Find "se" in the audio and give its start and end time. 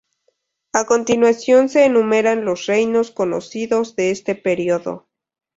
1.69-1.85